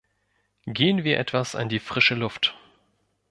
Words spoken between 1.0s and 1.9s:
wir etwas an die